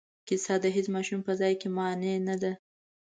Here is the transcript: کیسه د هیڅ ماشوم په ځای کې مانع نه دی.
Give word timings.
کیسه 0.27 0.55
د 0.63 0.65
هیڅ 0.75 0.87
ماشوم 0.95 1.19
په 1.27 1.31
ځای 1.39 1.53
کې 1.61 1.67
مانع 1.77 2.15
نه 2.27 2.35
دی. 2.41 2.53